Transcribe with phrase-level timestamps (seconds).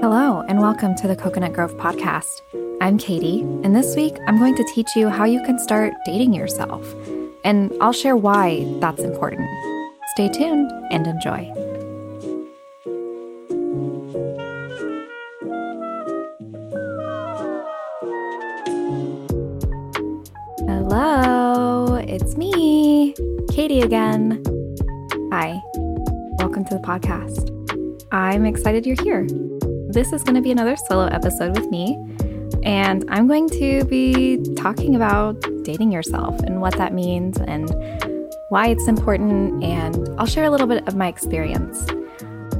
[0.00, 2.40] Hello, and welcome to the Cocoanut Grove podcast.
[2.80, 6.32] I'm Katie, and this week I'm going to teach you how you can start dating
[6.32, 6.94] yourself,
[7.44, 9.46] and I'll share why that's important.
[10.14, 11.52] Stay tuned and enjoy.
[20.66, 23.14] Hello, it's me,
[23.50, 24.42] Katie again.
[25.30, 25.60] Hi,
[26.38, 27.54] welcome to the podcast.
[28.10, 29.26] I'm excited you're here
[29.92, 31.98] this is going to be another solo episode with me.
[32.62, 37.70] And I'm going to be talking about dating yourself and what that means and
[38.50, 39.64] why it's important.
[39.64, 41.86] And I'll share a little bit of my experience.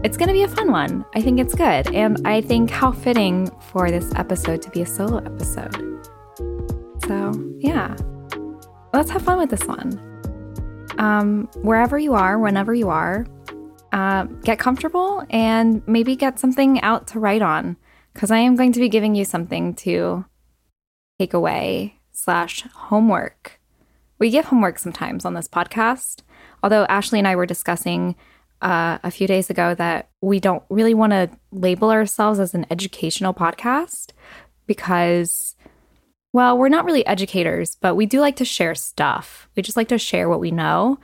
[0.02, 1.05] It's going to be a fun one.
[1.15, 1.95] I think it's good.
[1.95, 5.77] And I think how fitting for this episode to be a solo episode.
[7.07, 7.95] So, yeah,
[8.95, 10.01] let's have fun with this one.
[10.99, 13.27] Um, wherever you are, whenever you are,
[13.93, 17.77] uh, get comfortable and maybe get something out to write on
[18.13, 20.24] because I am going to be giving you something to
[21.19, 23.61] take away slash homework.
[24.18, 26.23] We give homework sometimes on this podcast,
[26.63, 28.16] although Ashley and I were discussing
[28.63, 32.66] uh, a few days ago that we don't really want to label ourselves as an
[32.71, 34.13] educational podcast
[34.66, 35.57] because,
[36.33, 39.49] well, we're not really educators, but we do like to share stuff.
[39.57, 40.99] We just like to share what we know.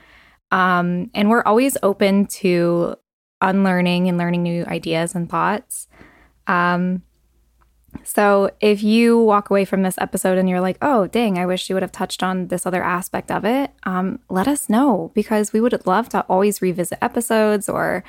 [0.51, 2.95] Um, and we're always open to
[3.41, 5.87] unlearning and learning new ideas and thoughts.
[6.47, 7.03] Um,
[8.03, 11.69] so if you walk away from this episode and you're like, oh, dang, I wish
[11.69, 15.53] you would have touched on this other aspect of it, um, let us know because
[15.53, 18.03] we would love to always revisit episodes or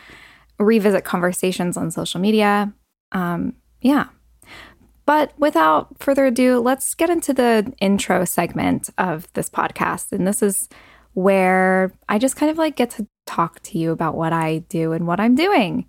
[0.59, 2.73] revisit conversations on social media.
[3.13, 4.09] Um, yeah.
[5.07, 10.13] But without further ado, let's get into the intro segment of this podcast.
[10.13, 10.69] And this is
[11.19, 14.93] where I just kind of like get to talk to you about what I do
[14.93, 15.85] and what I'm doing.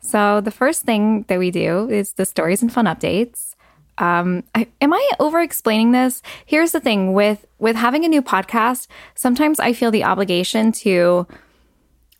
[0.00, 3.54] So the first thing that we do is the stories and fun updates.
[3.96, 6.20] Um, I, am I over explaining this?
[6.44, 8.88] Here's the thing with with having a new podcast.
[9.14, 11.26] Sometimes I feel the obligation to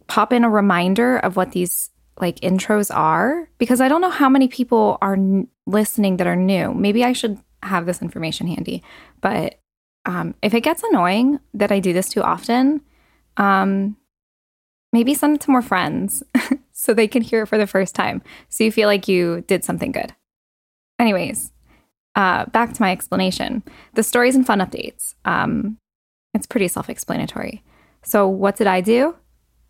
[0.07, 4.31] pop in a reminder of what these like intros are because I don't know how
[4.31, 6.73] many people are n- listening that are new.
[6.73, 8.83] Maybe I should have this information handy,
[9.21, 9.57] but
[10.07, 12.81] um, if it gets annoying that I do this too often,
[13.37, 13.97] um,
[14.93, 16.23] maybe send it to more friends
[16.73, 18.23] so they can hear it for the first time.
[18.49, 20.15] So you feel like you did something good.
[20.99, 21.53] Anyways,
[22.15, 23.63] uh, back to my explanation
[23.95, 25.15] the stories and fun updates.
[25.25, 25.79] Um,
[26.33, 27.63] it's pretty self explanatory.
[28.03, 29.17] So, what did I do?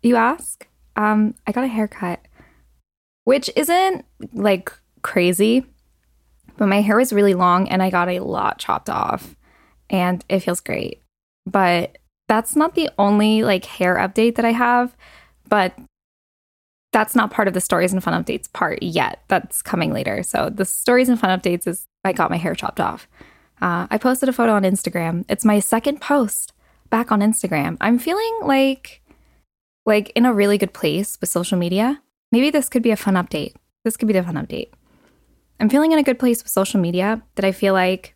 [0.03, 0.67] You ask?
[0.95, 2.21] Um, I got a haircut,
[3.23, 4.71] which isn't like
[5.01, 5.65] crazy,
[6.57, 9.35] but my hair was really long and I got a lot chopped off
[9.89, 11.01] and it feels great.
[11.45, 11.97] But
[12.27, 14.95] that's not the only like hair update that I have,
[15.47, 15.77] but
[16.91, 19.21] that's not part of the stories and fun updates part yet.
[19.27, 20.23] That's coming later.
[20.23, 23.07] So the stories and fun updates is I got my hair chopped off.
[23.61, 25.25] Uh, I posted a photo on Instagram.
[25.29, 26.53] It's my second post
[26.89, 27.77] back on Instagram.
[27.81, 29.01] I'm feeling like
[29.85, 32.01] like in a really good place with social media.
[32.31, 33.53] Maybe this could be a fun update.
[33.83, 34.69] This could be the fun update.
[35.59, 38.14] I'm feeling in a good place with social media that I feel like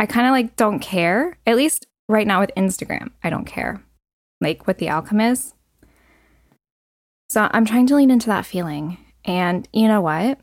[0.00, 1.36] I kind of like don't care.
[1.46, 3.82] At least right now with Instagram, I don't care.
[4.40, 5.52] Like what the outcome is.
[7.28, 8.96] So I'm trying to lean into that feeling.
[9.26, 10.40] And you know what?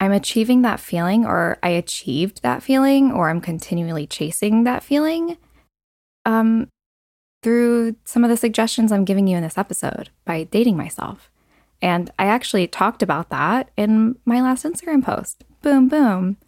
[0.00, 5.36] I'm achieving that feeling, or I achieved that feeling, or I'm continually chasing that feeling
[6.24, 6.68] um,
[7.42, 11.30] through some of the suggestions I'm giving you in this episode by dating myself.
[11.80, 15.44] And I actually talked about that in my last Instagram post.
[15.62, 16.38] Boom, boom.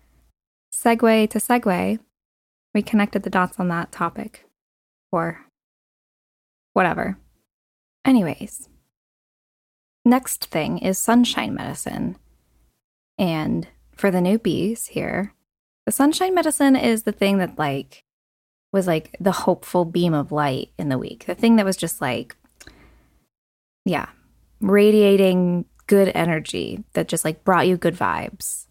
[0.74, 2.00] Segue to segue
[2.74, 4.46] we connected the dots on that topic.
[5.10, 5.40] Or
[6.72, 7.18] whatever.
[8.04, 8.68] Anyways,
[10.04, 12.16] next thing is sunshine medicine.
[13.18, 15.34] And for the newbies here,
[15.84, 18.04] the sunshine medicine is the thing that like
[18.72, 21.26] was like the hopeful beam of light in the week.
[21.26, 22.36] The thing that was just like
[23.84, 24.08] yeah,
[24.60, 28.66] radiating good energy that just like brought you good vibes.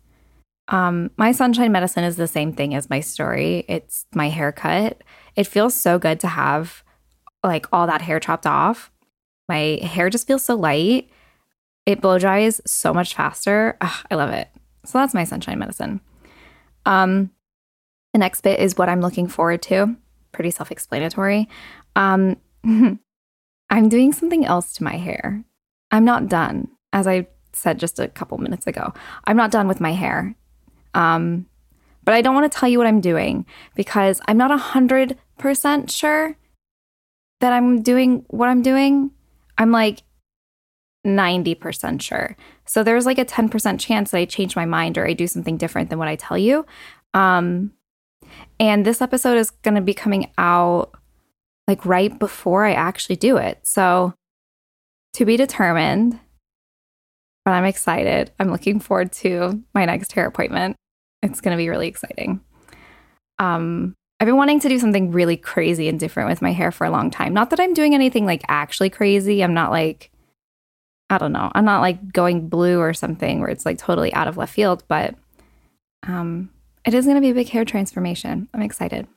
[0.71, 3.65] Um, my sunshine medicine is the same thing as my story.
[3.67, 5.03] It's my haircut.
[5.35, 6.83] It feels so good to have
[7.43, 8.89] like all that hair chopped off.
[9.49, 11.09] My hair just feels so light.
[11.85, 13.77] It blow dries so much faster.
[13.81, 14.47] Ugh, I love it.
[14.85, 15.99] So that's my sunshine medicine.
[16.85, 17.31] Um,
[18.13, 19.97] the next bit is what I'm looking forward to.
[20.31, 21.49] Pretty self explanatory.
[21.97, 22.37] Um,
[23.69, 25.43] I'm doing something else to my hair.
[25.91, 28.93] I'm not done, as I said just a couple minutes ago.
[29.25, 30.35] I'm not done with my hair.
[30.93, 31.45] Um,
[32.03, 33.45] but I don't want to tell you what I'm doing
[33.75, 36.35] because I'm not 100% sure
[37.39, 39.11] that I'm doing what I'm doing.
[39.57, 40.03] I'm like
[41.05, 42.35] 90% sure.
[42.65, 45.57] So there's like a 10% chance that I change my mind or I do something
[45.57, 46.65] different than what I tell you.
[47.13, 47.73] Um,
[48.59, 50.91] and this episode is going to be coming out
[51.67, 53.59] like right before I actually do it.
[53.63, 54.13] So
[55.13, 56.19] to be determined,
[57.43, 58.31] but I'm excited.
[58.39, 60.75] I'm looking forward to my next hair appointment.
[61.21, 62.41] It's going to be really exciting.
[63.39, 66.85] Um, I've been wanting to do something really crazy and different with my hair for
[66.85, 67.33] a long time.
[67.33, 69.43] Not that I'm doing anything like actually crazy.
[69.43, 70.11] I'm not like,
[71.09, 71.51] I don't know.
[71.55, 74.83] I'm not like going blue or something where it's like totally out of left field,
[74.87, 75.15] but
[76.03, 76.51] um,
[76.85, 78.47] it is going to be a big hair transformation.
[78.53, 79.07] I'm excited.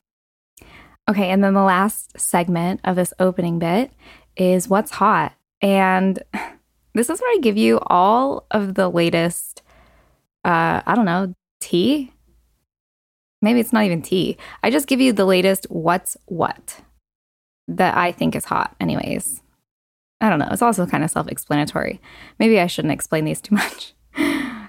[1.08, 3.92] Okay, and then the last segment of this opening bit
[4.36, 5.34] is what's hot.
[5.60, 6.18] And
[6.94, 9.62] this is where I give you all of the latest,
[10.44, 12.12] uh, I don't know, tea
[13.44, 14.36] maybe it's not even tea.
[14.62, 16.80] I just give you the latest what's what
[17.68, 19.42] that I think is hot, anyways.
[20.20, 20.48] I don't know.
[20.50, 22.00] It's also kind of self explanatory.
[22.38, 23.94] Maybe I shouldn't explain these too much.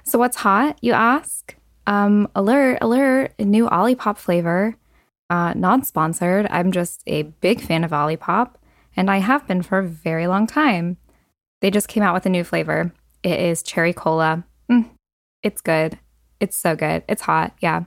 [0.03, 1.56] so, what's hot, you ask?
[1.88, 4.75] Um, alert, alert, new Olipop flavor.
[5.30, 6.45] Uh, not sponsored.
[6.51, 8.56] I'm just a big fan of Olipop,
[8.95, 10.98] and I have been for a very long time.
[11.62, 12.91] They just came out with a new flavor.
[13.24, 14.44] It is cherry cola.
[14.69, 14.89] Mm,
[15.41, 15.98] it's good.
[16.40, 17.04] It's so good.
[17.08, 17.54] It's hot.
[17.60, 17.84] Yeah.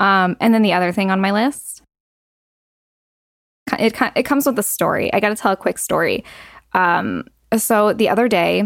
[0.00, 1.82] Um, and then the other thing on my list,
[3.78, 5.12] it it comes with a story.
[5.12, 6.24] I got to tell a quick story.
[6.72, 8.64] Um, so the other day,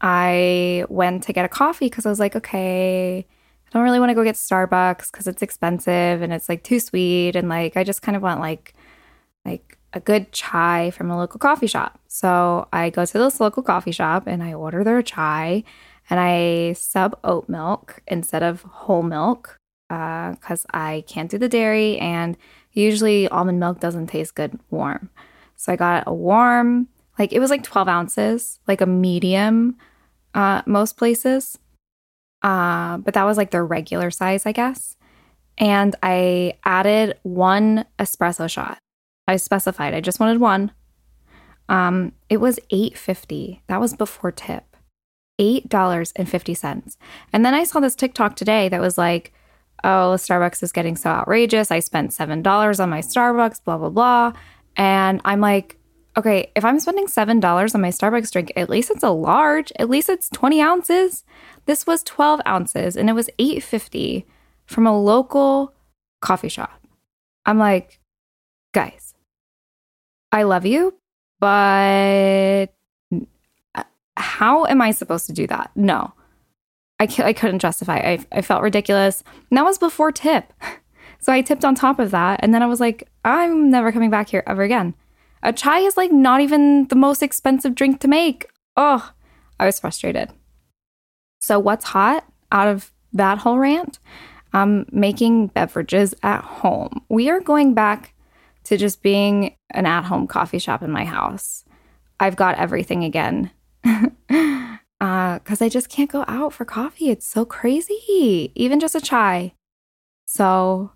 [0.00, 4.10] I went to get a coffee because I was like, okay, I don't really want
[4.10, 7.84] to go get Starbucks because it's expensive and it's like too sweet, and like I
[7.84, 8.74] just kind of want like
[9.44, 11.98] like a good chai from a local coffee shop.
[12.08, 15.64] So I go to this local coffee shop and I order their chai
[16.10, 19.58] and I sub oat milk instead of whole milk
[19.88, 22.36] because uh, I can't do the dairy, and
[22.72, 25.10] usually almond milk doesn't taste good warm.
[25.56, 29.76] So I got a warm, like it was like 12 ounces, like a medium,
[30.34, 31.58] uh, most places.
[32.42, 34.96] Uh, but that was like their regular size, I guess.
[35.56, 38.78] And I added one espresso shot.
[39.26, 40.72] I specified I just wanted one.
[41.68, 43.60] Um, it was 8.50.
[43.68, 44.73] That was before tip.
[45.40, 46.96] $8.50.
[47.32, 49.32] And then I saw this TikTok today that was like,
[49.82, 51.70] oh, Starbucks is getting so outrageous.
[51.70, 54.32] I spent $7 on my Starbucks, blah, blah, blah.
[54.76, 55.78] And I'm like,
[56.16, 59.90] okay, if I'm spending $7 on my Starbucks drink, at least it's a large, at
[59.90, 61.24] least it's 20 ounces.
[61.66, 64.26] This was 12 ounces and it was 850
[64.66, 65.74] from a local
[66.20, 66.80] coffee shop.
[67.44, 68.00] I'm like,
[68.72, 69.14] guys,
[70.32, 70.94] I love you,
[71.40, 72.73] but
[74.16, 75.70] how am I supposed to do that?
[75.74, 76.12] No.
[77.00, 77.96] I, I couldn't justify.
[77.96, 79.22] I, I felt ridiculous.
[79.50, 80.52] And that was before tip.
[81.20, 82.40] So I tipped on top of that.
[82.42, 84.94] And then I was like, I'm never coming back here ever again.
[85.42, 88.50] A chai is like not even the most expensive drink to make.
[88.76, 89.10] Oh,
[89.58, 90.28] I was frustrated.
[91.40, 94.00] So, what's hot out of that whole rant?
[94.52, 97.02] I'm making beverages at home.
[97.08, 98.12] We are going back
[98.64, 101.64] to just being an at home coffee shop in my house.
[102.20, 103.50] I've got everything again.
[103.84, 104.00] Because
[105.60, 107.10] uh, I just can't go out for coffee.
[107.10, 109.54] It's so crazy, even just a chai.
[110.26, 110.92] So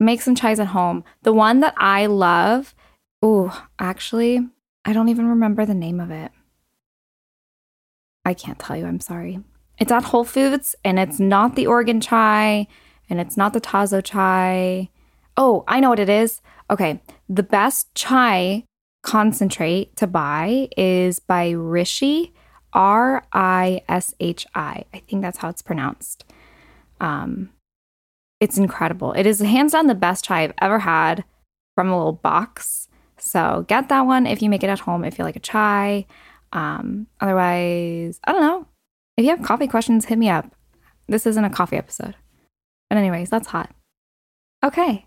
[0.00, 1.04] make some chais at home.
[1.22, 2.74] The one that I love,
[3.24, 4.40] ooh, actually,
[4.84, 6.32] I don't even remember the name of it.
[8.24, 9.40] I can't tell you, I'm sorry.
[9.78, 12.66] It's at Whole Foods and it's not the Oregon chai
[13.08, 14.88] and it's not the Tazo chai.
[15.36, 16.40] Oh, I know what it is.
[16.70, 18.64] Okay, the best chai
[19.04, 22.32] concentrate to buy is by Rishi
[22.72, 24.84] R I S H I.
[24.92, 26.24] I think that's how it's pronounced.
[27.00, 27.50] Um,
[28.40, 29.12] it's incredible.
[29.12, 31.22] It is hands down the best chai I've ever had
[31.76, 32.88] from a little box.
[33.18, 36.06] So get that one if you make it at home, if you like a chai.
[36.52, 38.66] Um, otherwise, I don't know.
[39.16, 40.54] If you have coffee questions, hit me up.
[41.08, 42.16] This isn't a coffee episode.
[42.90, 43.70] But anyways, that's hot.
[44.64, 45.06] Okay.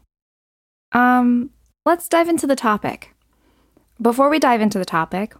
[0.94, 1.50] Um,
[1.86, 3.13] let's dive into the topic.
[4.01, 5.36] Before we dive into the topic,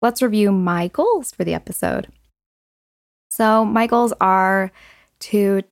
[0.00, 2.08] let's review my goals for the episode.
[3.30, 4.72] So, my goals are
[5.20, 5.62] to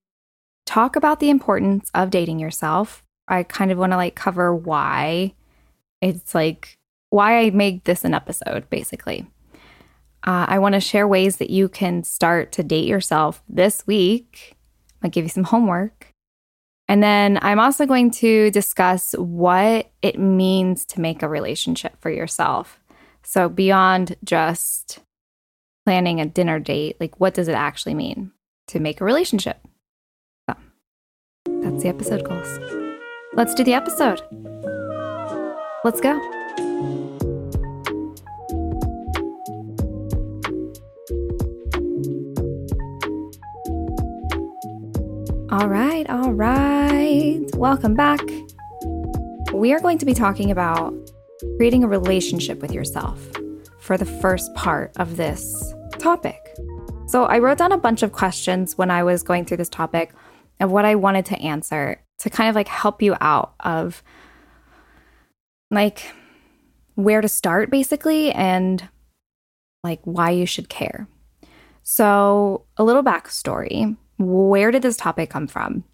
[0.67, 3.03] talk about the importance of dating yourself.
[3.29, 5.33] I kind of want to like cover why
[6.03, 6.77] it's like
[7.11, 9.27] why I made this an episode, basically.
[10.25, 14.57] Uh, I want to share ways that you can start to date yourself this week.
[15.03, 16.13] I'll give you some homework.
[16.89, 22.11] And then I'm also going to discuss what it means to make a relationship for
[22.11, 22.81] yourself.
[23.23, 25.01] So, beyond just
[25.85, 28.31] planning a dinner date, like what does it actually mean
[28.69, 29.59] to make a relationship?
[30.49, 30.57] So,
[31.61, 32.59] that's the episode goals.
[33.33, 34.23] Let's do the episode.
[35.85, 36.46] Let's go.
[45.49, 47.41] All right, all right.
[47.55, 48.21] Welcome back.
[49.53, 50.93] We are going to be talking about
[51.57, 53.25] creating a relationship with yourself
[53.79, 56.37] for the first part of this topic.
[57.07, 60.13] So, I wrote down a bunch of questions when I was going through this topic
[60.59, 64.03] of what I wanted to answer to kind of like help you out of
[65.71, 66.13] like
[66.97, 68.89] where to start basically and
[69.85, 71.07] like why you should care.
[71.85, 73.97] So, a little backstory.
[74.19, 75.85] Where did this topic come from?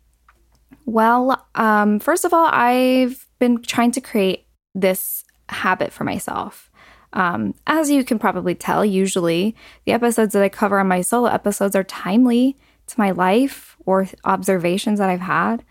[0.86, 6.70] Well, um, first of all, I've been trying to create this habit for myself.
[7.12, 11.28] Um, as you can probably tell, usually the episodes that I cover on my solo
[11.28, 15.64] episodes are timely to my life or observations that I've had.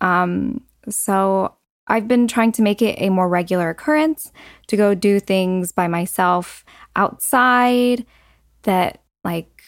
[0.00, 1.56] Um, so
[1.86, 4.32] I've been trying to make it a more regular occurrence
[4.68, 8.04] to go do things by myself outside
[8.62, 9.62] that, like,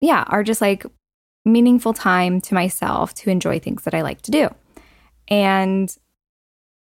[0.00, 0.84] yeah, are just like
[1.44, 4.48] meaningful time to myself to enjoy things that I like to do.
[5.28, 5.94] And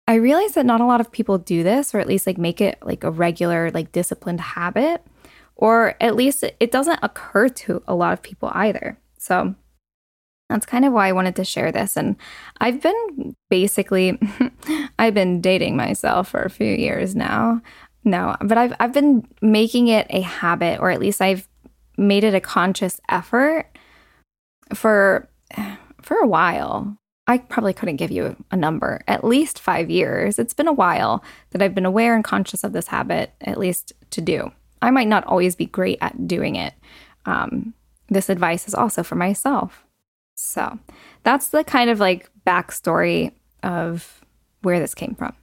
[0.07, 2.61] I realize that not a lot of people do this, or at least like make
[2.61, 5.05] it like a regular, like disciplined habit,
[5.55, 8.97] or at least it doesn't occur to a lot of people either.
[9.17, 9.55] So
[10.49, 11.97] that's kind of why I wanted to share this.
[11.97, 12.15] And
[12.59, 14.17] I've been basically,
[14.99, 17.61] I've been dating myself for a few years now.
[18.05, 21.49] No, but I've, I've been making it a habit, or at least I've
[21.97, 23.76] made it a conscious effort
[24.73, 25.27] for
[26.01, 26.97] for a while.
[27.29, 30.39] I probably couldn't give you a number, at least five years.
[30.39, 33.91] It's been a while that I've been aware and conscious of this habit, at least
[34.11, 34.53] to do.
[34.81, 36.73] I might not always be great at doing it.
[37.25, 37.73] Um,
[38.07, 39.83] this advice is also for myself.
[40.35, 40.79] So
[41.23, 43.33] that's the kind of like backstory
[43.63, 44.21] of
[44.61, 45.33] where this came from.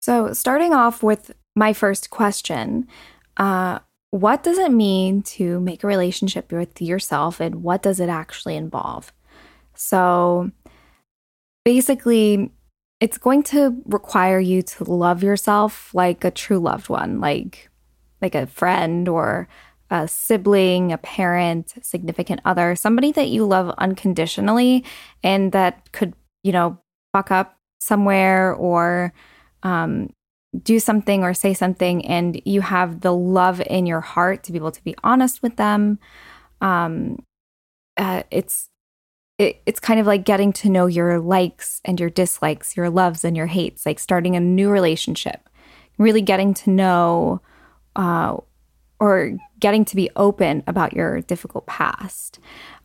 [0.00, 2.88] So, starting off with my first question,
[3.36, 3.78] uh,
[4.12, 8.56] what does it mean to make a relationship with yourself and what does it actually
[8.56, 9.10] involve?
[9.74, 10.50] So
[11.64, 12.52] basically,
[13.00, 17.70] it's going to require you to love yourself like a true loved one, like
[18.20, 19.48] like a friend or
[19.90, 24.84] a sibling, a parent, significant other, somebody that you love unconditionally
[25.24, 26.78] and that could, you know,
[27.12, 29.14] fuck up somewhere or
[29.62, 30.10] um,
[30.62, 34.58] do something or say something and you have the love in your heart to be
[34.58, 35.98] able to be honest with them.
[36.60, 37.24] Um
[37.96, 38.68] uh, it's
[39.38, 43.24] it, it's kind of like getting to know your likes and your dislikes your loves
[43.24, 45.48] and your hates like starting a new relationship.
[45.98, 47.40] Really getting to know
[47.96, 48.36] uh,
[48.98, 52.38] or getting to be open about your difficult past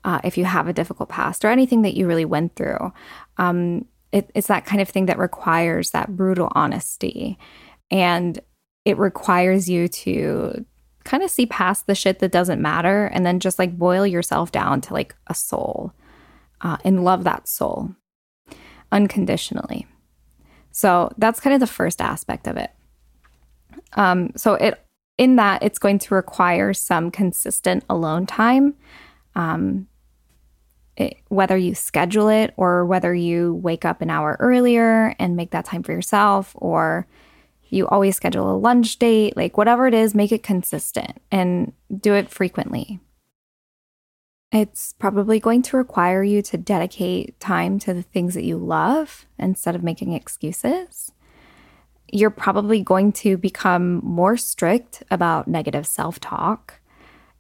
[0.04, 2.92] uh, if you have a difficult past or anything that you really went through.
[3.38, 7.38] Um, it, it's that kind of thing that requires that brutal honesty.
[7.92, 8.40] And
[8.86, 10.66] it requires you to
[11.04, 14.52] kind of see past the shit that doesn't matter and then just like boil yourself
[14.52, 15.94] down to like a soul
[16.62, 17.96] uh, and love that soul
[18.92, 19.88] unconditionally.
[20.72, 22.72] So that's kind of the first aspect of it.
[23.94, 24.84] Um, so it
[25.18, 28.76] in that it's going to require some consistent alone time.
[29.36, 29.88] Um,
[31.30, 35.66] whether you schedule it or whether you wake up an hour earlier and make that
[35.66, 37.08] time for yourself, or
[37.70, 42.14] you always schedule a lunch date, like whatever it is, make it consistent and do
[42.14, 43.00] it frequently.
[44.52, 49.26] It's probably going to require you to dedicate time to the things that you love
[49.38, 51.12] instead of making excuses.
[52.12, 56.80] You're probably going to become more strict about negative self talk.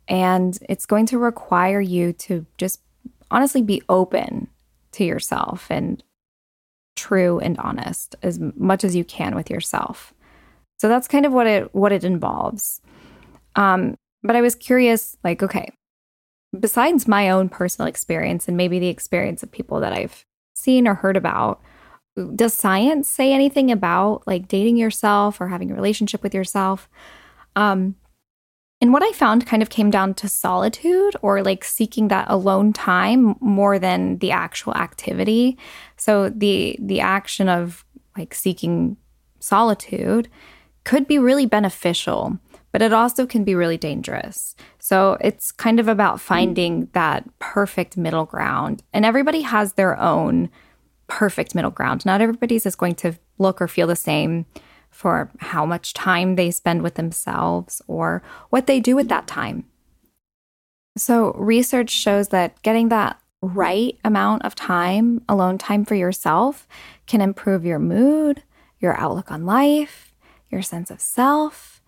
[0.09, 2.81] And it's going to require you to just
[3.31, 4.47] honestly be open
[4.93, 6.03] to yourself and
[6.95, 10.13] true and honest as much as you can with yourself.
[10.79, 12.81] So that's kind of what it what it involves.
[13.55, 15.71] Um, but I was curious, like, okay,
[16.57, 20.95] besides my own personal experience and maybe the experience of people that I've seen or
[20.95, 21.61] heard about,
[22.35, 26.89] does science say anything about like dating yourself or having a relationship with yourself?
[27.55, 27.95] Um,
[28.79, 32.73] and what I found kind of came down to solitude or like seeking that alone
[32.73, 35.57] time more than the actual activity.
[35.95, 37.83] So the the action of
[38.15, 38.97] like seeking
[39.39, 40.29] solitude
[40.83, 42.37] could be really beneficial,
[42.71, 44.55] but it also can be really dangerous.
[44.79, 46.27] So it's kind of about hmm.
[46.27, 48.83] finding that perfect middle ground.
[48.93, 50.49] And everybody has their own
[51.07, 52.05] perfect middle ground.
[52.05, 54.45] Not everybody's is going to look or feel the same
[54.97, 59.63] for how much time they spend with themselves or what they do with that time.
[60.97, 66.67] So, research shows that getting that right amount of time, alone time for yourself,
[67.05, 68.41] can improve your mood,
[68.79, 70.15] your outlook on life,
[70.49, 71.79] your sense of self,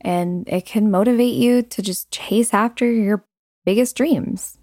[0.00, 3.24] and it can motivate you to just chase after your
[3.64, 4.58] biggest dreams.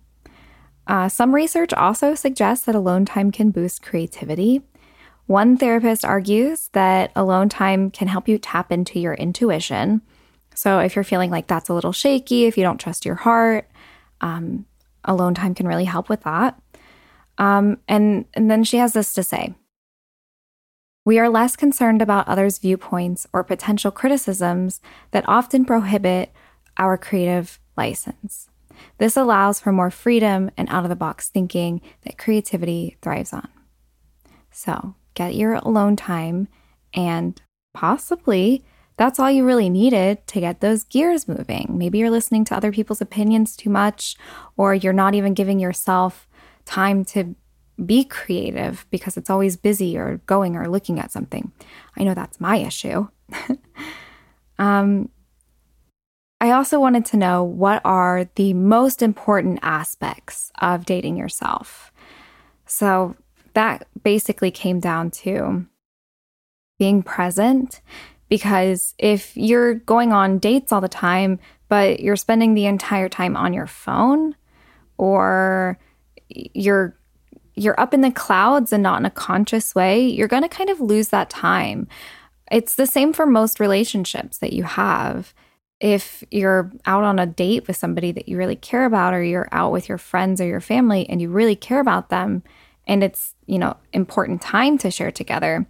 [0.88, 4.62] Uh, some research also suggests that alone time can boost creativity.
[5.28, 10.02] One therapist argues that alone time can help you tap into your intuition.
[10.54, 13.70] So, if you're feeling like that's a little shaky, if you don't trust your heart,
[14.22, 14.66] um,
[15.06, 16.62] alone time can really help with that.
[17.38, 19.56] Um, and, and then she has this to say
[21.06, 26.32] We are less concerned about others' viewpoints or potential criticisms that often prohibit
[26.78, 28.50] our creative license.
[28.98, 33.48] This allows for more freedom and out of the box thinking that creativity thrives on.
[34.52, 36.48] So, get your alone time,
[36.94, 37.42] and
[37.74, 38.64] possibly
[38.98, 41.78] that's all you really needed to get those gears moving.
[41.78, 44.16] Maybe you're listening to other people's opinions too much,
[44.56, 46.28] or you're not even giving yourself
[46.66, 47.36] time to
[47.84, 51.52] be creative because it's always busy or going or looking at something.
[51.98, 53.08] I know that's my issue.
[54.60, 55.10] um,
[56.40, 61.92] I also wanted to know what are the most important aspects of dating yourself.
[62.66, 63.16] So
[63.54, 65.66] that basically came down to
[66.80, 67.82] being present
[68.30, 73.38] because if you're going on dates all the time, but you're spending the entire time
[73.38, 74.36] on your phone
[74.98, 75.78] or
[76.30, 76.98] you're
[77.56, 80.72] you're up in the clouds and not in a conscious way, you're going to kind
[80.72, 81.88] of lose that time.
[82.52, 85.34] It's the same for most relationships that you have.
[85.80, 89.50] If you're out on a date with somebody that you really care about, or you're
[89.52, 92.42] out with your friends or your family and you really care about them,
[92.88, 95.66] and it's, you know, important time to share together,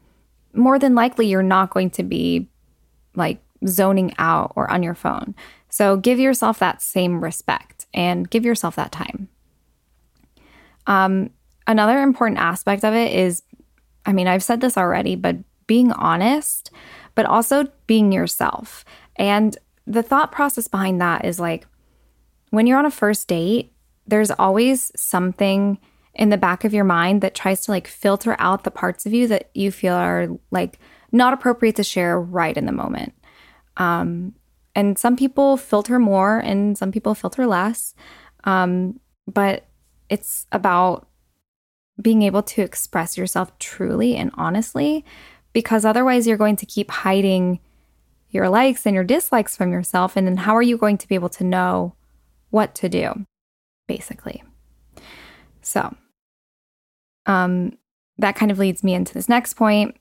[0.54, 2.48] more than likely you're not going to be
[3.16, 5.36] like zoning out or on your phone.
[5.70, 9.30] So give yourself that same respect and give yourself that time.
[10.86, 11.30] Um,
[11.66, 13.44] another important aspect of it is
[14.06, 16.72] I mean, I've said this already, but being honest,
[17.16, 18.84] but also being yourself.
[19.16, 21.68] And the thought process behind that is like
[22.50, 23.72] when you're on a first date,
[24.08, 25.80] there's always something
[26.16, 29.14] in the back of your mind that tries to like filter out the parts of
[29.14, 30.80] you that you feel are like
[31.12, 33.14] not appropriate to share right in the moment.
[33.78, 34.34] Um,
[34.76, 37.94] and some people filter more and some people filter less.
[38.44, 39.66] Um, but
[40.10, 41.08] it's about
[42.02, 45.06] being able to express yourself truly and honestly,
[45.54, 47.60] because otherwise you're going to keep hiding
[48.30, 50.18] your likes and your dislikes from yourself.
[50.18, 51.96] And then how are you going to be able to know
[52.50, 53.26] what to do,
[53.88, 54.44] basically?
[55.62, 55.96] So,
[57.26, 57.78] um,
[58.18, 59.96] that kind of leads me into this next point.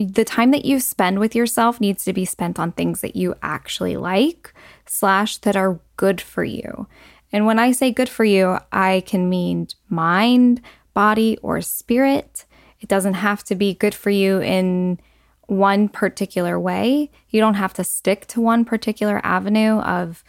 [0.00, 3.34] The time that you spend with yourself needs to be spent on things that you
[3.42, 4.54] actually like,
[4.86, 6.86] slash, that are good for you.
[7.32, 10.60] And when I say good for you, I can mean mind,
[10.94, 12.46] body, or spirit.
[12.80, 15.00] It doesn't have to be good for you in
[15.46, 17.10] one particular way.
[17.30, 20.22] You don't have to stick to one particular avenue of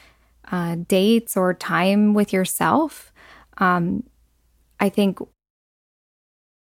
[0.51, 3.13] uh, dates or time with yourself.
[3.59, 4.03] Um,
[4.79, 5.19] I think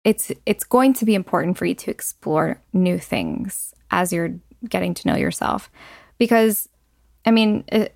[0.04, 4.34] it's it's going to be important for you to explore new things as you're
[4.68, 5.70] getting to know yourself.
[6.18, 6.70] Because
[7.26, 7.96] i mean it,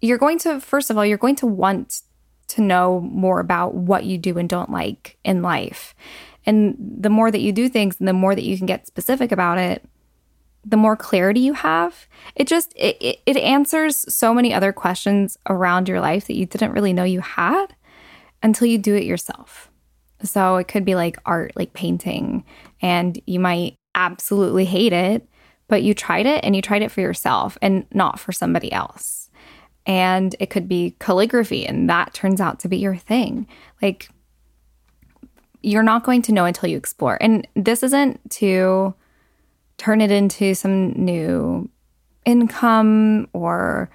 [0.00, 2.02] you're going to first of all you're going to want
[2.46, 5.94] to know more about what you do and don't like in life.
[6.46, 9.32] And the more that you do things and the more that you can get specific
[9.32, 9.88] about it
[10.66, 12.06] the more clarity you have.
[12.34, 16.72] It just it, it answers so many other questions around your life that you didn't
[16.72, 17.66] really know you had
[18.42, 19.70] until you do it yourself
[20.24, 22.44] so it could be like art, like painting,
[22.80, 25.28] and you might absolutely hate it,
[25.68, 29.30] but you tried it and you tried it for yourself and not for somebody else.
[29.86, 33.46] And it could be calligraphy, and that turns out to be your thing.
[33.82, 34.08] Like,
[35.62, 37.18] you're not going to know until you explore.
[37.20, 38.94] And this isn't to
[39.76, 41.68] turn it into some new
[42.24, 43.90] income or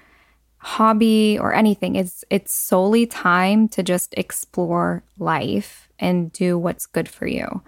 [0.58, 1.96] hobby or anything.
[1.96, 7.62] It's it's solely time to just explore life and do what's good for you.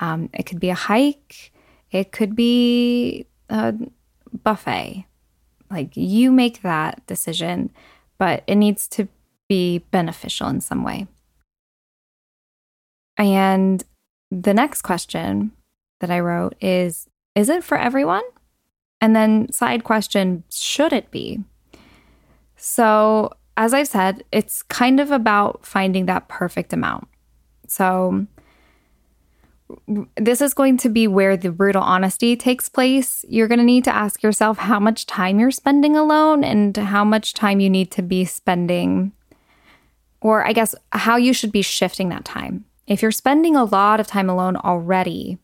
[0.00, 1.52] Um, it could be a hike,
[1.90, 3.74] it could be a
[4.44, 5.06] buffet.
[5.70, 7.70] Like you make that decision,
[8.18, 9.08] but it needs to
[9.48, 11.06] be beneficial in some way.
[13.16, 13.82] And
[14.30, 15.52] the next question
[16.00, 18.22] that I wrote is Is it for everyone?
[19.00, 21.40] And then, side question, should it be?
[22.56, 27.06] So, as I've said, it's kind of about finding that perfect amount.
[27.68, 28.26] So,
[30.16, 33.24] this is going to be where the brutal honesty takes place.
[33.28, 37.04] You're going to need to ask yourself how much time you're spending alone and how
[37.04, 39.12] much time you need to be spending,
[40.20, 42.64] or I guess how you should be shifting that time.
[42.86, 45.38] If you're spending a lot of time alone already,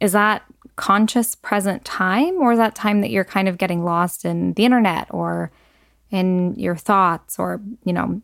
[0.00, 0.42] is that
[0.76, 4.66] conscious present time or is that time that you're kind of getting lost in the
[4.66, 5.50] internet or
[6.10, 8.20] in your thoughts or, you know,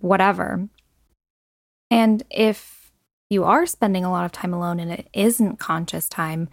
[0.00, 0.66] whatever?
[1.90, 2.92] And if
[3.28, 6.48] you are spending a lot of time alone and it isn't conscious time,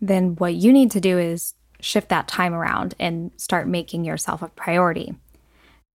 [0.00, 4.42] then what you need to do is shift that time around and start making yourself
[4.42, 5.14] a priority.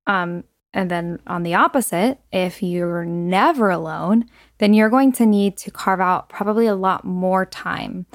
[0.07, 4.25] Um, and then on the opposite, if you're never alone,
[4.57, 8.05] then you're going to need to carve out probably a lot more time.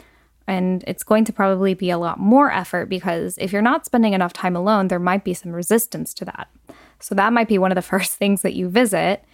[0.46, 4.12] And it's going to probably be a lot more effort because if you're not spending
[4.12, 6.48] enough time alone, there might be some resistance to that.
[6.98, 9.24] So that might be one of the first things that you visit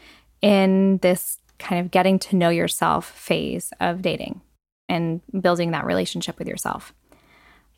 [0.47, 4.41] in this kind of getting to know yourself phase of dating
[4.89, 6.95] and building that relationship with yourself.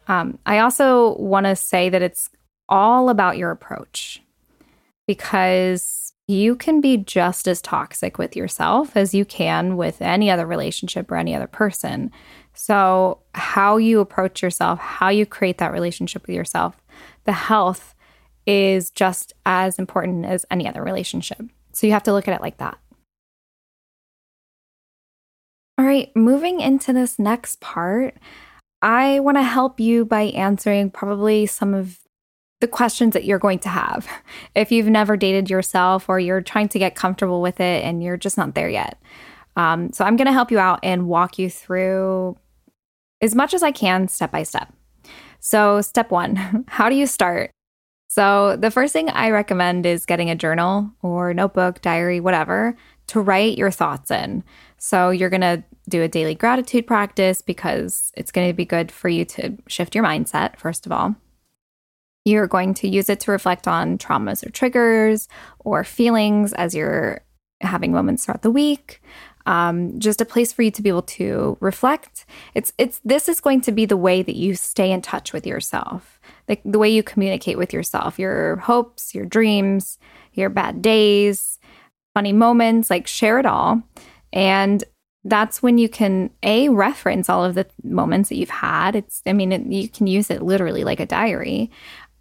[0.07, 2.29] Um, I also want to say that it's
[2.69, 4.23] all about your approach
[5.07, 10.47] because you can be just as toxic with yourself as you can with any other
[10.47, 12.11] relationship or any other person.
[12.53, 16.83] So, how you approach yourself, how you create that relationship with yourself,
[17.25, 17.95] the health
[18.47, 21.41] is just as important as any other relationship.
[21.79, 22.77] So, you have to look at it like that.
[25.79, 28.17] All right, moving into this next part,
[28.83, 32.01] I want to help you by answering probably some of
[32.61, 34.09] the questions that you're going to have.
[34.57, 38.17] If you've never dated yourself or you're trying to get comfortable with it and you're
[38.17, 39.01] just not there yet.
[39.55, 42.37] Um, so I'm going to help you out and walk you through
[43.21, 44.73] as much as I can step by step.
[45.39, 47.53] So, step one how do you start?
[48.09, 52.75] So, the first thing I recommend is getting a journal or notebook, diary, whatever,
[53.09, 54.43] to write your thoughts in.
[54.79, 58.91] So, you're going to do a daily gratitude practice because it's going to be good
[58.91, 61.17] for you to shift your mindset, first of all.
[62.25, 67.21] You're going to use it to reflect on traumas or triggers or feelings as you're
[67.61, 69.03] having moments throughout the week.
[69.47, 72.27] Um, just a place for you to be able to reflect.
[72.55, 75.47] It's it's this is going to be the way that you stay in touch with
[75.47, 76.18] yourself,
[76.49, 79.99] like the way you communicate with yourself, your hopes, your dreams,
[80.33, 81.59] your bad days,
[82.15, 82.91] funny moments.
[82.91, 83.83] Like share it all,
[84.33, 84.83] and
[85.25, 88.97] that's when you can a reference all of the moments that you've had.
[88.97, 91.71] It's I mean it, you can use it literally like a diary,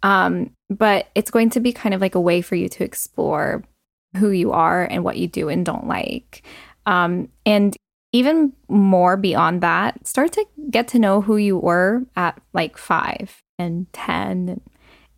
[0.02, 3.64] um, but it's going to be kind of like a way for you to explore
[4.16, 6.42] who you are and what you do and don't like.
[6.86, 7.76] Um, and
[8.12, 13.42] even more beyond that, start to get to know who you were at like five
[13.58, 14.60] and 10 and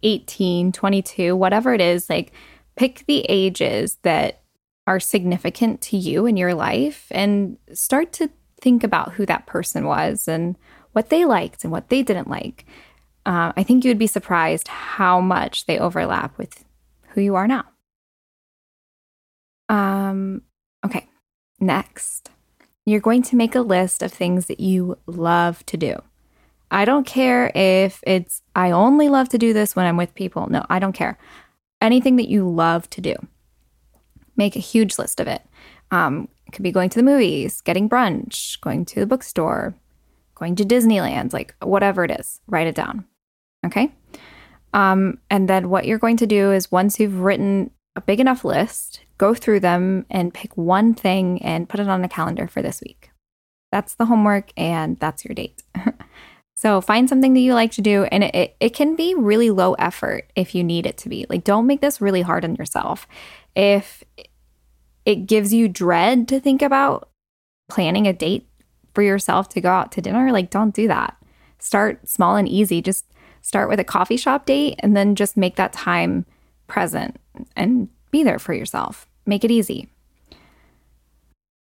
[0.03, 2.09] 18, 22, whatever it is.
[2.09, 2.33] Like,
[2.77, 4.43] pick the ages that
[4.87, 9.87] are significant to you in your life and start to think about who that person
[9.87, 10.57] was and
[10.93, 12.67] what they liked and what they didn't like
[13.27, 16.65] uh, I think you would be surprised how much they overlap with
[17.11, 17.65] who you are now.
[19.69, 20.43] Um,
[20.85, 21.09] okay,
[21.61, 22.31] next,
[22.87, 26.03] you're going to make a list of things that you love to do.
[26.71, 30.49] I don't care if it's, I only love to do this when I'm with people.
[30.49, 31.19] No, I don't care.
[31.81, 33.15] Anything that you love to do,
[34.37, 35.43] make a huge list of it.
[35.91, 39.75] Um, it could be going to the movies, getting brunch, going to the bookstore,
[40.35, 43.05] going to Disneyland, like whatever it is, write it down.
[43.67, 43.93] Okay.
[44.73, 48.45] Um, and then what you're going to do is once you've written a big enough
[48.45, 52.63] list, go through them and pick one thing and put it on a calendar for
[52.63, 53.11] this week.
[53.73, 55.63] That's the homework and that's your date.
[56.61, 59.73] so find something that you like to do and it, it, can be really low
[59.79, 61.25] effort if you need it to be.
[61.31, 63.09] Like, don't make this really hard on yourself.
[63.57, 64.05] If
[65.07, 67.09] it gives you dread to think about
[67.71, 68.47] planning a date
[68.93, 71.17] for yourself to go out to dinner, like, don't do that.
[71.61, 72.83] Start small and easy.
[72.83, 73.07] Just
[73.41, 76.27] start with a coffee shop date and then just make that time
[76.67, 77.17] present
[77.57, 79.09] and be there for yourself.
[79.25, 79.89] Make it easy.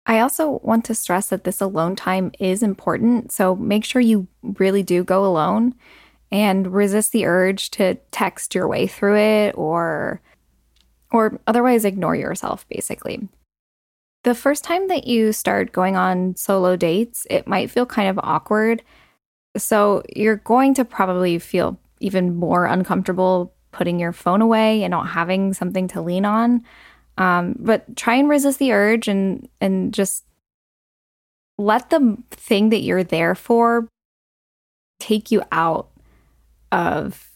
[0.07, 3.31] I also want to stress that this alone time is important.
[3.31, 5.75] So make sure you really do go alone
[6.31, 10.21] and resist the urge to text your way through it or
[11.11, 13.27] or otherwise ignore yourself basically.
[14.23, 18.19] The first time that you start going on solo dates, it might feel kind of
[18.23, 18.81] awkward
[19.57, 25.09] so you're going to probably feel even more uncomfortable putting your phone away and not
[25.09, 26.63] having something to lean on.
[27.17, 30.23] Um, but try and resist the urge and and just
[31.57, 33.87] let the thing that you're there for
[34.99, 35.89] take you out
[36.71, 37.31] of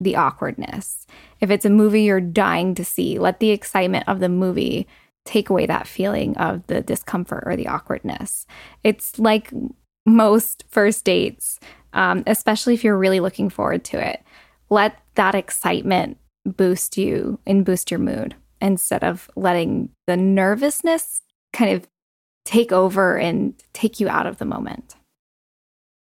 [0.00, 1.06] the awkwardness.
[1.40, 4.86] If it's a movie you're dying to see, let the excitement of the movie
[5.24, 8.46] take away that feeling of the discomfort or the awkwardness.
[8.84, 9.52] It's like
[10.06, 11.58] most first dates,
[11.92, 14.22] um, especially if you're really looking forward to it.
[14.70, 21.72] Let that excitement boost you and boost your mood instead of letting the nervousness kind
[21.72, 21.88] of
[22.44, 24.96] take over and take you out of the moment.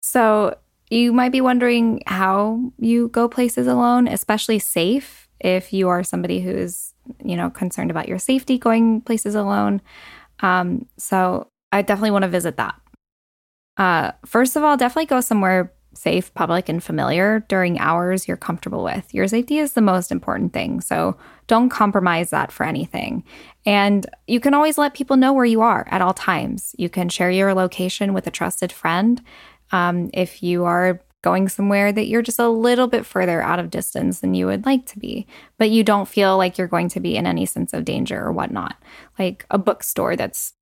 [0.02, 0.56] So,
[0.90, 6.40] you might be wondering how you go places alone, especially safe if you are somebody
[6.40, 6.92] who is,
[7.24, 9.80] you know, concerned about your safety going places alone.
[10.40, 12.74] Um, so I definitely want to visit that.
[13.78, 18.82] Uh, first of all, definitely go somewhere safe, public, and familiar during hours you're comfortable
[18.82, 19.12] with.
[19.12, 20.80] Your safety is the most important thing.
[20.80, 23.24] So don't compromise that for anything.
[23.66, 26.74] And you can always let people know where you are at all times.
[26.78, 29.22] You can share your location with a trusted friend.
[29.70, 33.70] Um, if you are going somewhere that you're just a little bit further out of
[33.70, 35.26] distance than you would like to be,
[35.56, 38.32] but you don't feel like you're going to be in any sense of danger or
[38.32, 38.76] whatnot,
[39.18, 40.52] like a bookstore that's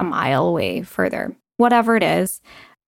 [0.00, 2.40] a mile away further, whatever it is.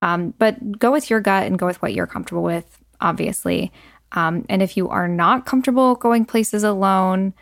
[0.02, 3.72] Um, but go with your gut and go with what you're comfortable with, obviously.
[4.12, 7.32] Um, and if you are not comfortable going places alone,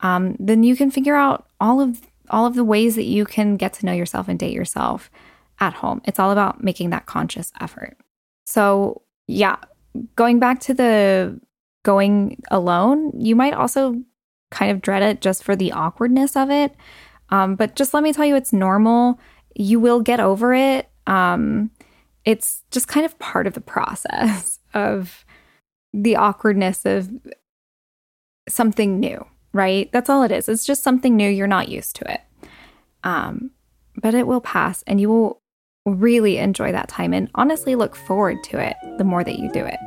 [0.00, 3.56] um, then you can figure out all of all of the ways that you can
[3.56, 5.10] get to know yourself and date yourself
[5.60, 6.00] at home.
[6.04, 7.96] It's all about making that conscious effort.
[8.46, 9.56] So, yeah,
[10.16, 11.40] going back to the
[11.84, 14.02] going alone, you might also
[14.50, 16.74] kind of dread it just for the awkwardness of it.
[17.30, 19.20] Um, but just let me tell you, it's normal.
[19.54, 20.88] You will get over it.
[21.06, 21.70] Um,
[22.26, 25.24] it's just kind of part of the process of
[25.94, 27.08] the awkwardness of
[28.48, 29.90] something new, right?
[29.92, 30.48] That's all it is.
[30.48, 31.30] It's just something new.
[31.30, 32.20] You're not used to it.
[33.04, 33.52] Um,
[33.96, 35.40] but it will pass and you will
[35.86, 39.64] really enjoy that time and honestly look forward to it the more that you do
[39.64, 39.78] it.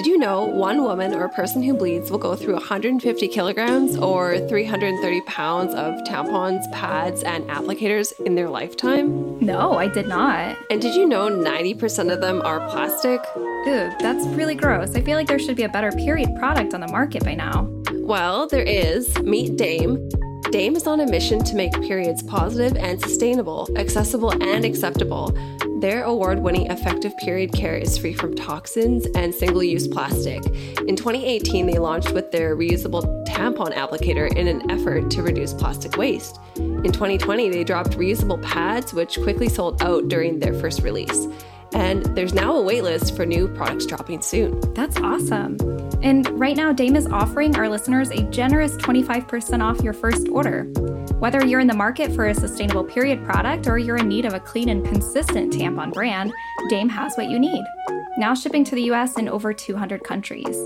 [0.00, 4.38] Did you know one woman or person who bleeds will go through 150 kilograms or
[4.48, 9.38] 330 pounds of tampons, pads, and applicators in their lifetime?
[9.44, 10.56] No, I did not.
[10.70, 13.20] And did you know 90% of them are plastic?
[13.36, 14.96] Ew, that's really gross.
[14.96, 17.68] I feel like there should be a better period product on the market by now.
[17.96, 19.14] Well, there is.
[19.18, 20.08] Meet Dame.
[20.50, 25.32] Dame is on a mission to make periods positive and sustainable, accessible and acceptable.
[25.78, 30.44] Their award winning effective period care is free from toxins and single use plastic.
[30.88, 35.96] In 2018, they launched with their reusable tampon applicator in an effort to reduce plastic
[35.96, 36.40] waste.
[36.56, 41.28] In 2020, they dropped reusable pads, which quickly sold out during their first release.
[41.74, 44.60] And there's now a waitlist for new products dropping soon.
[44.74, 45.89] That's awesome.
[46.02, 50.64] And right now, Dame is offering our listeners a generous 25% off your first order.
[51.18, 54.32] Whether you're in the market for a sustainable period product or you're in need of
[54.32, 56.32] a clean and consistent tampon brand,
[56.70, 57.62] Dame has what you need.
[58.16, 60.56] Now shipping to the US in over 200 countries.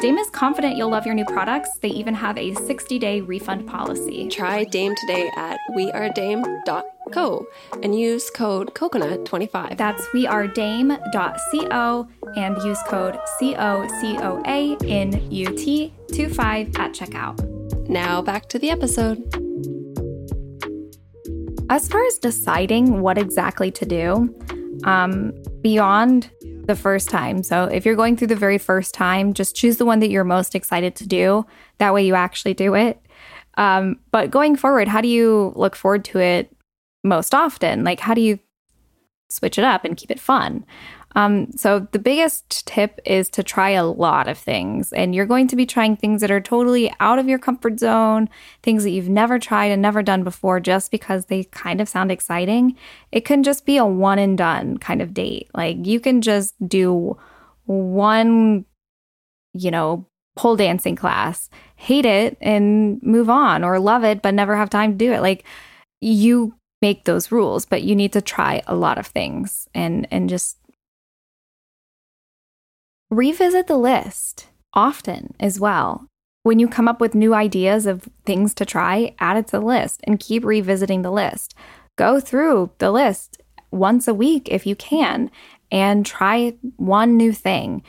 [0.00, 1.78] Dame is confident you'll love your new products.
[1.78, 4.28] They even have a 60 day refund policy.
[4.28, 7.46] Try Dame today at wearedame.co
[7.82, 9.76] and use code COCOANUT25.
[9.76, 17.88] That's wearedame.co and use code COCOA in UT25 at checkout.
[17.88, 19.22] Now back to the episode.
[21.70, 24.34] As far as deciding what exactly to do,
[24.84, 26.30] um, beyond
[26.66, 27.42] the first time.
[27.42, 30.24] So if you're going through the very first time, just choose the one that you're
[30.24, 31.46] most excited to do.
[31.78, 33.00] That way you actually do it.
[33.56, 36.54] Um, but going forward, how do you look forward to it
[37.02, 37.84] most often?
[37.84, 38.38] Like, how do you
[39.28, 40.64] switch it up and keep it fun?
[41.14, 44.92] Um, so, the biggest tip is to try a lot of things.
[44.92, 48.28] And you're going to be trying things that are totally out of your comfort zone,
[48.62, 52.10] things that you've never tried and never done before just because they kind of sound
[52.10, 52.76] exciting.
[53.12, 55.50] It can just be a one and done kind of date.
[55.54, 57.16] Like, you can just do
[57.66, 58.64] one,
[59.52, 64.56] you know, pole dancing class, hate it and move on, or love it but never
[64.56, 65.20] have time to do it.
[65.20, 65.44] Like,
[66.00, 70.28] you make those rules, but you need to try a lot of things and and
[70.28, 70.58] just
[73.16, 76.06] revisit the list often as well.
[76.42, 79.66] When you come up with new ideas of things to try, add it to the
[79.66, 81.54] list and keep revisiting the list.
[81.96, 85.30] Go through the list once a week if you can
[85.70, 87.82] and try one new thing.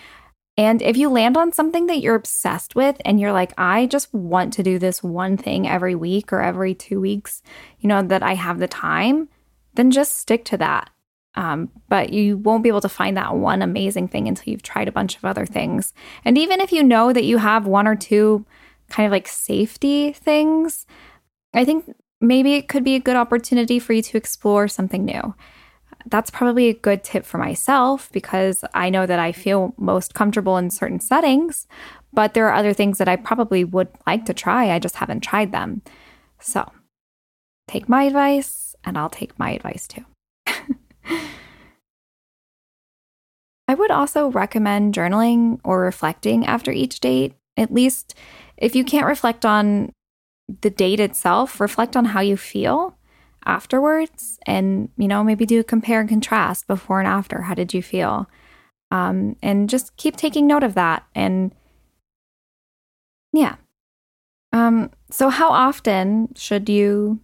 [0.57, 4.13] And if you land on something that you're obsessed with and you're like, I just
[4.13, 7.41] want to do this one thing every week or every two weeks,
[7.79, 9.27] you know, that I have the time,
[9.73, 10.89] then just stick to that.
[11.35, 14.87] Um, but you won't be able to find that one amazing thing until you've tried
[14.87, 15.93] a bunch of other things.
[16.23, 18.45] And even if you know that you have one or two
[18.89, 20.85] kind of like safety things,
[21.53, 25.35] I think maybe it could be a good opportunity for you to explore something new.
[26.07, 30.57] That's probably a good tip for myself because I know that I feel most comfortable
[30.57, 31.67] in certain settings,
[32.13, 34.71] but there are other things that I probably would like to try.
[34.71, 35.81] I just haven't tried them.
[36.39, 36.71] So
[37.67, 40.05] take my advice, and I'll take my advice too.
[43.67, 47.33] I would also recommend journaling or reflecting after each date.
[47.57, 48.13] At least
[48.57, 49.91] if you can't reflect on
[50.61, 52.97] the date itself, reflect on how you feel
[53.45, 57.41] afterwards and, you know, maybe do a compare and contrast before and after.
[57.41, 58.29] How did you feel?
[58.91, 61.05] Um, and just keep taking note of that.
[61.15, 61.53] And
[63.33, 63.55] yeah.
[64.53, 67.19] Um, so how often should you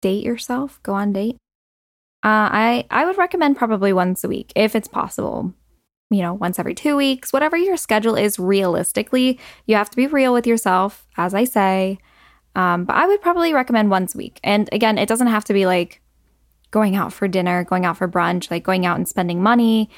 [0.00, 0.80] date yourself?
[0.82, 1.36] Go on date?
[2.26, 5.54] Uh, I I would recommend probably once a week if it's possible.
[6.10, 9.38] You know, once every two weeks, whatever your schedule is realistically.
[9.66, 11.98] You have to be real with yourself, as I say.
[12.56, 14.40] Um, but I would probably recommend once a week.
[14.42, 16.02] And again, it doesn't have to be like
[16.72, 19.88] going out for dinner, going out for brunch, like going out and spending money,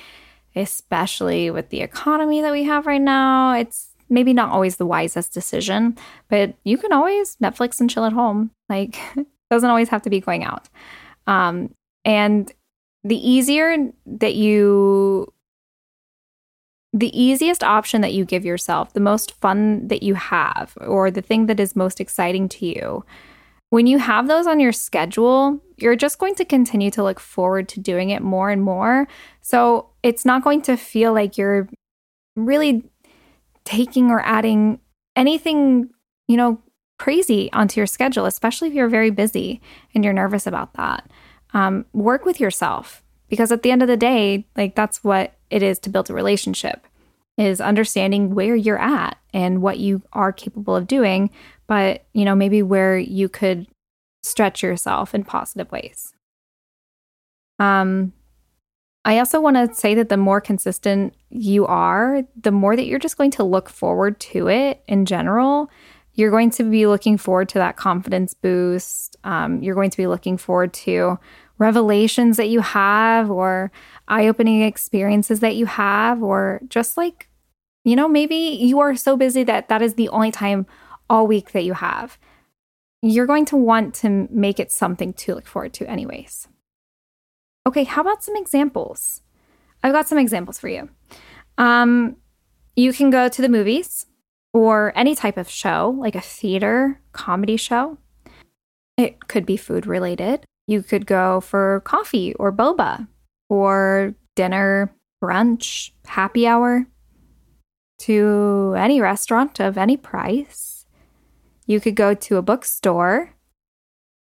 [0.55, 3.55] especially with the economy that we have right now.
[3.55, 5.97] It's maybe not always the wisest decision,
[6.29, 8.51] but you can always Netflix and chill at home.
[8.69, 8.99] Like,
[9.51, 10.69] doesn't always have to be going out.
[11.27, 11.75] Um,
[12.09, 12.51] and
[13.05, 15.31] the easier that you,
[16.95, 21.21] the easiest option that you give yourself, the most fun that you have, or the
[21.21, 23.05] thing that is most exciting to you,
[23.69, 27.69] when you have those on your schedule, you're just going to continue to look forward
[27.69, 29.07] to doing it more and more.
[29.43, 31.69] So it's not going to feel like you're
[32.37, 32.85] really
[33.67, 34.81] taking or adding
[35.15, 35.91] anything,
[36.27, 36.59] you know,
[36.99, 39.61] crazy onto your schedule, especially if you're very busy
[39.95, 41.07] and you're nervous about that.
[41.55, 45.63] Um, work with yourself because at the end of the day, like that's what it
[45.63, 46.87] is to build a relationship
[47.39, 51.31] is understanding where you're at and what you are capable of doing,
[51.67, 53.67] but you know, maybe where you could
[54.25, 56.13] stretch yourself in positive ways.
[57.59, 58.13] Um,
[59.05, 62.99] I also want to say that the more consistent you are, the more that you're
[62.99, 65.71] just going to look forward to it in general.
[66.19, 69.17] You're going to be looking forward to that confidence boost.
[69.23, 71.17] Um, you're going to be looking forward to
[71.59, 73.71] revelations that you have, or
[74.09, 77.29] eye opening experiences that you have, or just like,
[77.85, 80.67] you know, maybe you are so busy that that is the only time
[81.09, 82.19] all week that you have.
[83.01, 86.49] You're going to want to make it something to look forward to, anyways.
[87.65, 89.23] Okay, how about some examples?
[89.85, 90.89] I've got some examples for you.
[91.59, 92.17] Um,
[92.75, 94.07] you can go to the movies
[94.59, 97.99] or any type of show, like a theater comedy show.
[98.97, 100.45] It could be food related.
[100.67, 103.07] You could go for coffee or boba
[103.49, 106.87] or dinner, brunch, happy hour
[108.01, 110.87] to any restaurant of any price.
[111.67, 113.35] You could go to a bookstore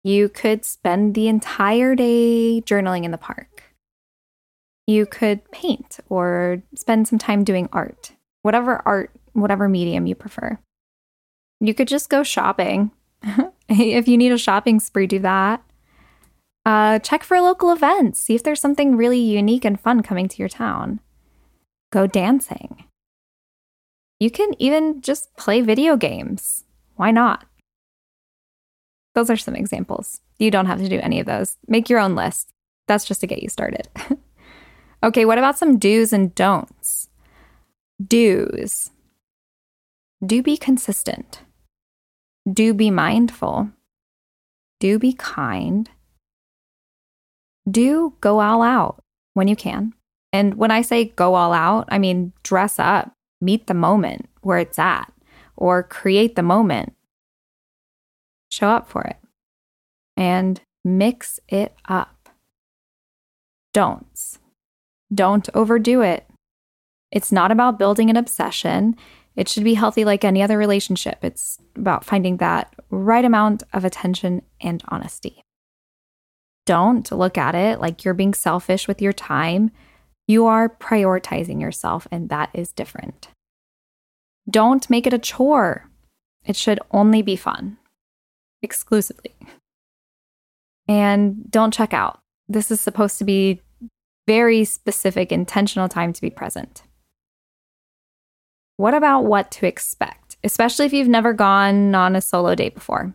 [0.04, 3.62] you could spend the entire day journaling in the park.
[4.86, 10.58] You could paint or spend some time doing art, whatever art, whatever medium you prefer.
[11.60, 12.90] You could just go shopping.
[13.68, 15.62] if you need a shopping spree, do that.
[16.64, 18.20] Uh, check for local events.
[18.20, 21.00] See if there's something really unique and fun coming to your town.
[21.90, 22.84] Go dancing.
[24.20, 26.64] You can even just play video games.
[26.94, 27.44] Why not?
[29.14, 30.20] Those are some examples.
[30.38, 31.56] You don't have to do any of those.
[31.66, 32.52] Make your own list.
[32.86, 33.88] That's just to get you started.
[35.02, 37.08] okay, what about some do's and don'ts?
[38.04, 38.90] Do's.
[40.24, 41.42] Do be consistent.
[42.50, 43.70] Do be mindful.
[44.80, 45.90] Do be kind.
[47.70, 49.02] Do go all out
[49.34, 49.94] when you can.
[50.32, 54.58] And when I say go all out, I mean dress up, meet the moment where
[54.58, 55.12] it's at,
[55.56, 56.94] or create the moment
[58.52, 59.16] show up for it
[60.16, 62.28] and mix it up.
[63.72, 64.38] Don'ts.
[65.12, 66.26] Don't overdo it.
[67.10, 68.96] It's not about building an obsession.
[69.34, 71.18] It should be healthy like any other relationship.
[71.22, 75.42] It's about finding that right amount of attention and honesty.
[76.66, 79.70] Don't look at it like you're being selfish with your time.
[80.28, 83.28] You are prioritizing yourself, and that is different.
[84.48, 85.88] Don't make it a chore.
[86.44, 87.78] It should only be fun
[88.62, 89.34] exclusively.
[90.86, 92.20] And don't check out.
[92.48, 93.60] This is supposed to be
[94.26, 96.82] very specific, intentional time to be present.
[98.76, 103.14] What about what to expect, especially if you've never gone on a solo date before?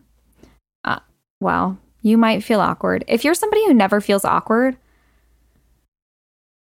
[0.84, 1.00] Uh,
[1.40, 3.04] well, you might feel awkward.
[3.08, 4.76] If you're somebody who never feels awkward,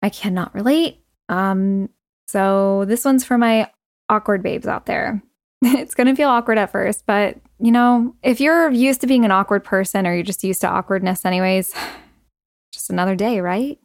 [0.02, 1.00] I cannot relate.
[1.28, 1.88] Um,
[2.28, 3.70] so this one's for my
[4.08, 5.22] awkward babes out there.
[5.62, 9.24] it's going to feel awkward at first, but you know, if you're used to being
[9.24, 11.74] an awkward person or you're just used to awkwardness, anyways,
[12.72, 13.78] just another day, right?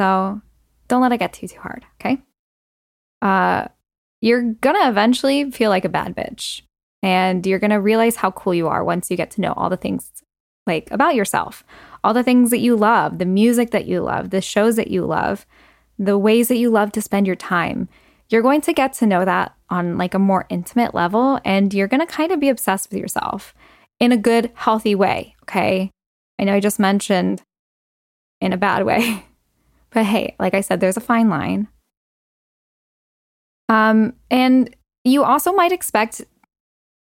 [0.00, 0.40] So
[0.88, 2.22] don't let it get too, too hard, okay?
[3.20, 3.68] Uh,
[4.20, 6.62] you're gonna eventually feel like a bad bitch.
[7.02, 9.76] And you're gonna realize how cool you are once you get to know all the
[9.76, 10.10] things
[10.66, 11.64] like about yourself,
[12.04, 15.04] all the things that you love, the music that you love, the shows that you
[15.04, 15.46] love,
[15.98, 17.88] the ways that you love to spend your time
[18.30, 21.88] you're going to get to know that on like a more intimate level and you're
[21.88, 23.52] going to kind of be obsessed with yourself
[23.98, 25.34] in a good, healthy way.
[25.42, 25.90] Okay.
[26.38, 27.42] I know I just mentioned
[28.40, 29.26] in a bad way,
[29.90, 31.68] but hey, like I said, there's a fine line.
[33.70, 36.22] Um, and you also might expect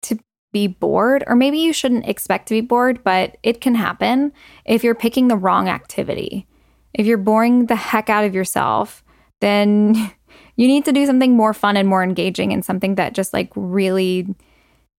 [0.03, 0.19] to
[0.51, 4.33] be bored, or maybe you shouldn't expect to be bored, but it can happen
[4.65, 6.45] if you're picking the wrong activity.
[6.93, 9.01] If you're boring the heck out of yourself,
[9.39, 9.95] then
[10.57, 13.49] you need to do something more fun and more engaging and something that just like
[13.55, 14.35] really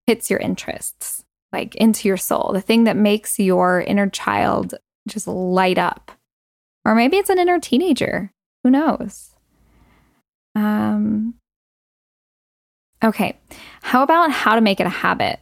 [0.07, 1.23] hits your interests,
[1.53, 4.75] like into your soul, the thing that makes your inner child
[5.07, 6.13] just light up.
[6.87, 8.33] Or maybe it's an inner teenager.
[8.65, 9.37] Who knows?
[10.55, 11.35] Um,
[13.05, 13.39] okay.
[13.83, 15.41] How about how to make it a habit?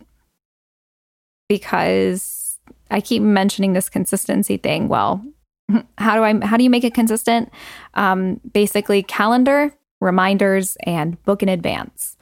[1.49, 2.59] Because
[2.91, 4.89] I keep mentioning this consistency thing.
[4.89, 5.25] Well,
[5.99, 7.51] how do I how do you make it consistent?
[7.95, 12.17] Um, basically, calendar, reminders, and book in advance.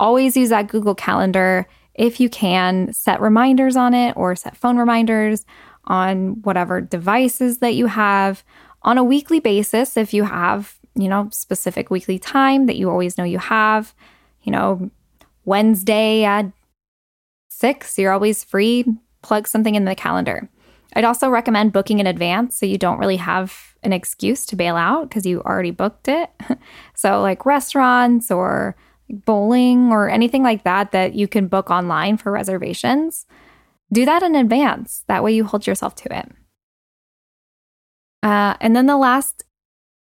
[0.00, 2.92] Always use that Google Calendar if you can.
[2.92, 5.44] Set reminders on it or set phone reminders
[5.84, 8.42] on whatever devices that you have
[8.82, 9.96] on a weekly basis.
[9.96, 13.94] If you have you know, specific weekly time that you always know you have.
[14.44, 14.90] You know,
[15.44, 16.46] Wednesday at
[17.48, 18.84] six, you're always free.
[19.22, 20.48] Plug something in the calendar.
[20.94, 24.76] I'd also recommend booking in advance so you don't really have an excuse to bail
[24.76, 26.30] out because you already booked it.
[26.94, 28.76] so, like restaurants or
[29.10, 33.26] bowling or anything like that that you can book online for reservations,
[33.92, 35.04] do that in advance.
[35.08, 36.30] That way you hold yourself to it.
[38.22, 39.44] Uh, and then the last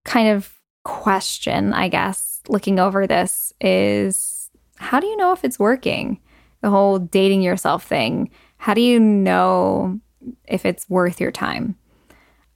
[0.05, 0.53] kind of
[0.84, 6.19] question, I guess, looking over this is how do you know if it's working?
[6.61, 8.29] The whole dating yourself thing.
[8.57, 9.99] How do you know
[10.45, 11.77] if it's worth your time?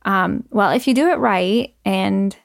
[0.04, 2.36] Um, well, if you do it right and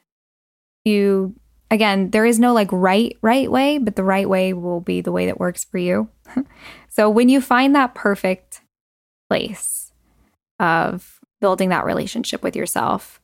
[0.83, 1.33] you,
[1.71, 5.13] again, there is no like right, right way, but the right way will be the
[5.13, 6.09] way that works for you.
[6.89, 8.61] so when you find that perfect
[9.29, 9.93] place
[10.59, 13.21] of building that relationship with yourself,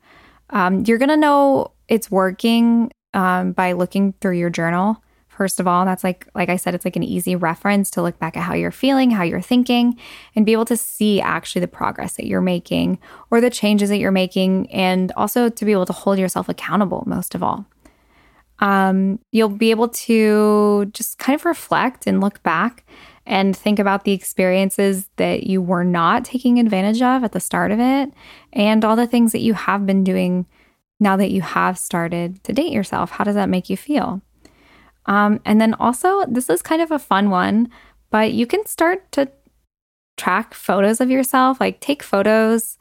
[0.52, 5.04] um, you're going to know it's working um, by looking through your journal.
[5.28, 8.20] First of all, that's like, like I said, it's like an easy reference to look
[8.20, 9.98] back at how you're feeling, how you're thinking,
[10.36, 13.00] and be able to see actually the progress that you're making
[13.32, 17.04] or the changes that you're making, and also to be able to hold yourself accountable,
[17.08, 17.66] most of all.
[18.60, 22.86] Um, you'll be able to just kind of reflect and look back
[23.26, 27.72] and think about the experiences that you were not taking advantage of at the start
[27.72, 28.12] of it
[28.52, 30.46] and all the things that you have been doing
[31.00, 33.12] now that you have started to date yourself?
[33.12, 34.22] How does that make you feel?
[35.06, 37.70] Um, and then also, this is kind of a fun one,
[38.10, 39.30] but you can start to
[40.18, 42.78] track photos of yourself, like take photos.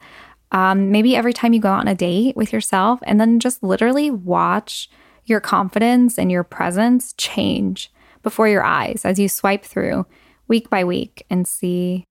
[0.51, 4.11] Um, maybe every time you go on a date with yourself, and then just literally
[4.11, 4.89] watch
[5.25, 7.91] your confidence and your presence change
[8.23, 10.05] before your eyes as you swipe through
[10.47, 12.03] week by week and see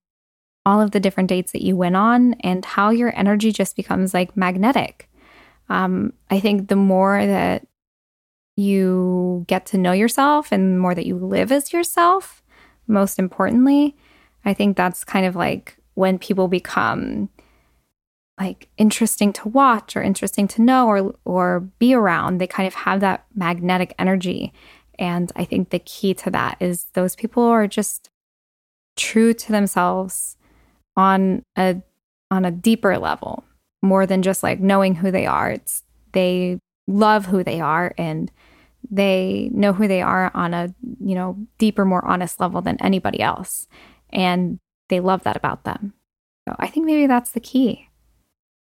[0.65, 4.15] all of the different dates that you went on and how your energy just becomes
[4.15, 5.08] like magnetic.
[5.69, 7.67] Um, I think the more that
[8.57, 12.43] you get to know yourself and the more that you live as yourself,
[12.87, 13.97] most importantly,
[14.45, 17.29] I think that's kind of like when people become
[18.39, 22.75] like interesting to watch or interesting to know or or be around they kind of
[22.75, 24.53] have that magnetic energy.
[24.99, 28.11] And i think the key to that is those people are just
[28.97, 30.37] true to themselves
[30.97, 31.81] on a
[32.31, 33.45] on a deeper level
[33.83, 35.51] more than just like knowing who they are.
[35.51, 38.31] It's they love who they are and
[38.91, 43.21] they know who they are on a, you know, deeper, more honest level than anybody
[43.21, 43.67] else.
[44.11, 44.59] And
[44.89, 45.93] they love that about them.
[46.49, 47.89] So I think maybe that's the key.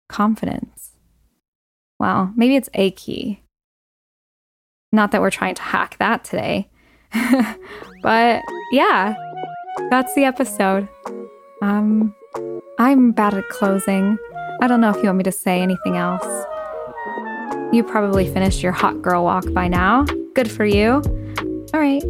[0.10, 0.93] Confidence.
[1.99, 3.43] Well, maybe it's a key.
[4.91, 6.70] Not that we're trying to hack that today.
[8.01, 8.41] but
[8.72, 9.16] yeah,
[9.89, 10.88] that's the episode.
[11.62, 12.16] Um
[12.80, 14.18] I'm bad at closing.
[14.60, 16.26] I don't know if you want me to say anything else.
[17.72, 20.05] You probably finished your hot girl walk by now.
[20.34, 21.01] Good for you.
[21.74, 22.03] All right.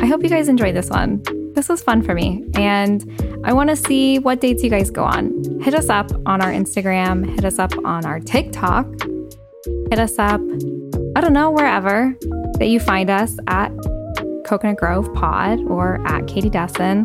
[0.00, 1.22] I hope you guys enjoyed this one.
[1.54, 3.04] This was fun for me, and
[3.44, 5.60] I want to see what dates you guys go on.
[5.60, 8.86] Hit us up on our Instagram, hit us up on our TikTok,
[9.90, 10.40] hit us up,
[11.16, 12.14] I don't know, wherever
[12.58, 13.72] that you find us at
[14.48, 17.04] Cocoanut Grove Pod or at Katie Dessen.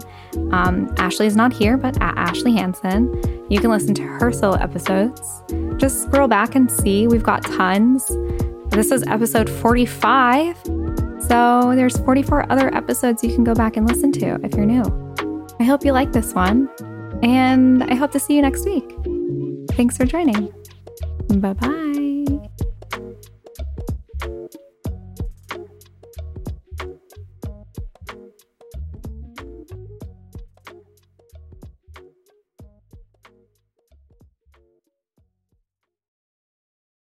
[0.52, 3.14] Um, Ashley is not here, but at Ashley Hansen.
[3.50, 5.44] You can listen to her solo episodes.
[5.78, 7.08] Just scroll back and see.
[7.08, 8.08] We've got tons.
[8.70, 10.58] This is episode 45.
[11.28, 14.84] So there's 44 other episodes you can go back and listen to if you're new.
[15.60, 16.70] I hope you like this one.
[17.22, 18.90] And I hope to see you next week.
[19.72, 20.52] Thanks for joining.
[21.40, 22.13] Bye bye.